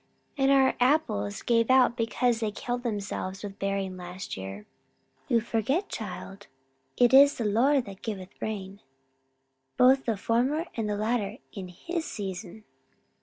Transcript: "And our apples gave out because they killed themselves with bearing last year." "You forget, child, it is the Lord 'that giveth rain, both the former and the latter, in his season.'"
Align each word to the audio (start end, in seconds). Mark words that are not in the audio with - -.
"And 0.35 0.49
our 0.49 0.73
apples 0.79 1.43
gave 1.43 1.69
out 1.69 1.95
because 1.95 2.39
they 2.39 2.49
killed 2.49 2.81
themselves 2.81 3.43
with 3.43 3.59
bearing 3.59 3.97
last 3.97 4.35
year." 4.35 4.65
"You 5.27 5.39
forget, 5.39 5.89
child, 5.89 6.47
it 6.97 7.13
is 7.13 7.37
the 7.37 7.45
Lord 7.45 7.85
'that 7.85 8.01
giveth 8.01 8.41
rain, 8.41 8.79
both 9.77 10.05
the 10.05 10.17
former 10.17 10.65
and 10.73 10.89
the 10.89 10.97
latter, 10.97 11.37
in 11.53 11.67
his 11.67 12.05
season.'" 12.05 12.63